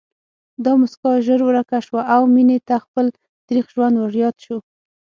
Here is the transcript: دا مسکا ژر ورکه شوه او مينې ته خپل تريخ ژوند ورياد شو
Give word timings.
دا 0.63 0.71
مسکا 0.81 1.11
ژر 1.25 1.39
ورکه 1.45 1.77
شوه 1.85 2.01
او 2.15 2.21
مينې 2.33 2.57
ته 2.67 2.75
خپل 2.85 3.05
تريخ 3.47 3.65
ژوند 3.73 3.95
ورياد 3.97 4.35
شو 4.45 4.57